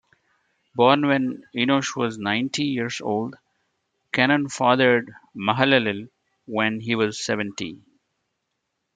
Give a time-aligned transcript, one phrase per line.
[0.73, 3.35] Born when Enosh was ninety years old,
[4.11, 6.09] Kenan fathered Mahalalel
[6.45, 7.83] when he was seventy.